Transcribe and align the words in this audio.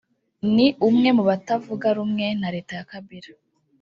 ni 0.55 0.67
umwe 0.89 1.09
mu 1.17 1.23
batavuga 1.29 1.87
rumwe 1.97 2.25
na 2.41 2.49
Leta 2.55 2.73
ya 2.79 2.85
Kabila 2.91 3.31